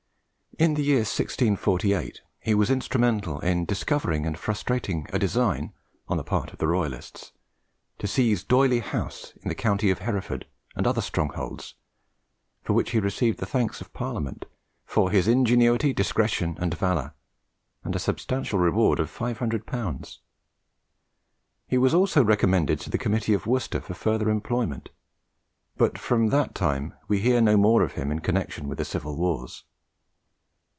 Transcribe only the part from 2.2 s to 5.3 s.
he was instrumental in discovering and frustrating a